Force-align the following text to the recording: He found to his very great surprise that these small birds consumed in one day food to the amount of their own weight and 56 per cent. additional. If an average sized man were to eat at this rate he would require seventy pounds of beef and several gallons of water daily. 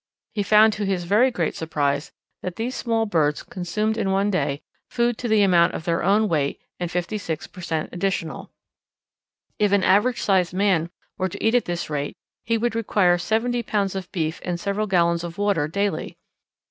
He 0.33 0.41
found 0.41 0.73
to 0.73 0.83
his 0.83 1.03
very 1.03 1.29
great 1.29 1.53
surprise 1.55 2.11
that 2.41 2.55
these 2.55 2.73
small 2.75 3.05
birds 3.05 3.43
consumed 3.43 3.97
in 3.99 4.09
one 4.09 4.31
day 4.31 4.63
food 4.89 5.15
to 5.19 5.27
the 5.27 5.43
amount 5.43 5.75
of 5.75 5.85
their 5.85 6.01
own 6.03 6.27
weight 6.27 6.59
and 6.79 6.89
56 6.89 7.45
per 7.45 7.61
cent. 7.61 7.89
additional. 7.93 8.49
If 9.59 9.71
an 9.71 9.83
average 9.83 10.19
sized 10.23 10.55
man 10.55 10.89
were 11.19 11.29
to 11.29 11.43
eat 11.45 11.53
at 11.53 11.65
this 11.65 11.87
rate 11.87 12.15
he 12.43 12.57
would 12.57 12.73
require 12.73 13.19
seventy 13.19 13.61
pounds 13.61 13.93
of 13.93 14.11
beef 14.11 14.41
and 14.43 14.59
several 14.59 14.87
gallons 14.87 15.23
of 15.23 15.37
water 15.37 15.67
daily. 15.67 16.17